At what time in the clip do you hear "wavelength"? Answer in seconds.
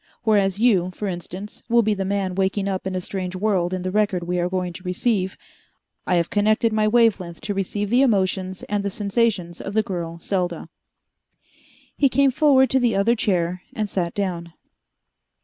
6.87-7.39